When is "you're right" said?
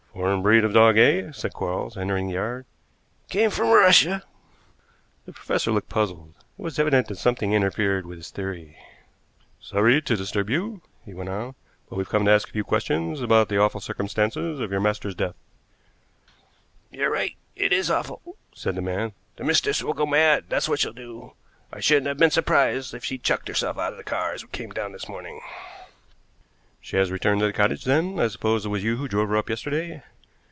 16.91-17.37